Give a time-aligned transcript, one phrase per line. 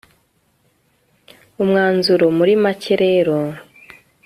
[1.61, 3.35] umwanzuro: muri make rero